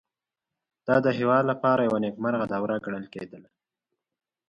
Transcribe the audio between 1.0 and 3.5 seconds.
د دې هېواد لپاره یوه نېکمرغه دوره ګڼل کېده.